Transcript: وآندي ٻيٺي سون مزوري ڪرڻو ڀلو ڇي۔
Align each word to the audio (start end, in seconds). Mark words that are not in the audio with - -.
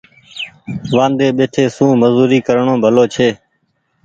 وآندي 0.95 1.27
ٻيٺي 1.37 1.65
سون 1.75 1.89
مزوري 2.01 2.39
ڪرڻو 2.47 2.73
ڀلو 2.83 3.03
ڇي۔ 3.13 3.29